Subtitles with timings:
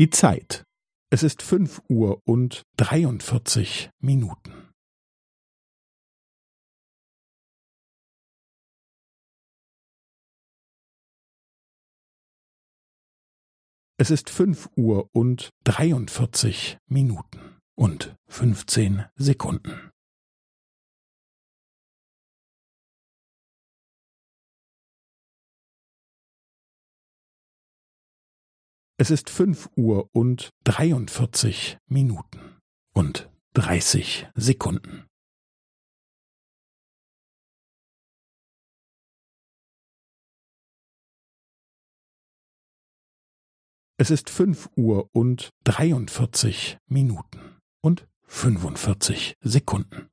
[0.00, 0.64] Die Zeit.
[1.12, 4.72] Es ist fünf Uhr und dreiundvierzig Minuten.
[13.98, 19.90] Es ist fünf Uhr und dreiundvierzig Minuten und fünfzehn Sekunden.
[29.00, 32.58] Es ist fünf Uhr und dreiundvierzig Minuten
[32.92, 35.06] und dreißig Sekunden.
[43.96, 50.09] Es ist fünf Uhr und dreiundvierzig Minuten und fünfundvierzig Sekunden.